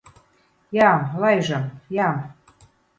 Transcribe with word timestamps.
Jā, 0.79 0.89
laižam. 1.27 1.71
Jā. 2.01 2.11